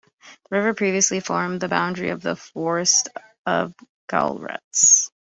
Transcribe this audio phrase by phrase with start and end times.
[0.49, 3.09] The river previously formed the boundary of the Forest
[3.45, 3.75] of
[4.09, 5.11] Galtres.